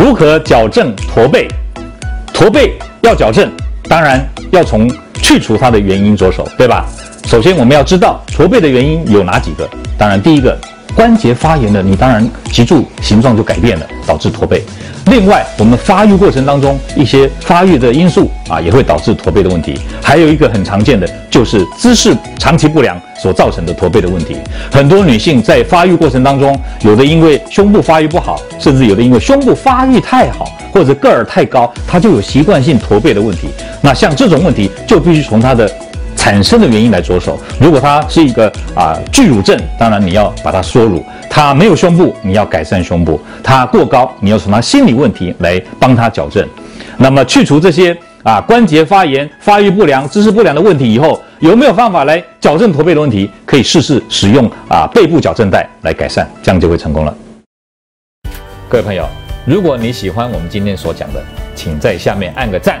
[0.00, 1.46] 如何矫正驼背？
[2.32, 3.52] 驼背要矫正，
[3.86, 4.90] 当然要从
[5.22, 6.86] 去除它的原因着手，对吧？
[7.26, 9.68] 首先我们要知道驼背的原因有哪几个？
[9.98, 10.58] 当然，第一个
[10.94, 14.62] 关节发炎的，你当然脊柱形状就改变了，导致驼背。
[15.06, 19.80] 另外，我们发育过程当中一些发育的因素啊，也会导致驼背的问题。
[20.02, 24.36] 还有一个很常见的就是姿势长期不良所造成的驼背的问题。
[24.70, 33.48] 很多女性在发育过程当中，有的因为胸部发育不好，甚至有的因为胸部发育太好或者个儿太高，她就有习惯性驼背的问题。
[33.80, 35.68] 那像这种问题，就必须从她的
[36.20, 37.40] 产生的原因来着手。
[37.58, 41.02] 如果她是一个啊巨乳症，当然你要把它缩乳。
[41.32, 46.46] 他没有胸部，你要改善胸部；他过高，你要从他心理问题来帮他矫正。
[46.98, 53.30] 那么去除这些啊关节发炎、发育不良、姿势不良的问题以后，有没有方法来矫正驼背的问题？
[53.46, 57.14] 可以试试使用啊背部矫正带来改善，这样就会成功了。
[58.68, 59.08] 各位朋友，
[59.46, 61.22] 如果你喜欢我们今天所讲的，
[61.54, 62.80] 请在下面按个赞。